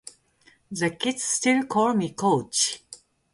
[0.71, 2.81] The kids still call me coach.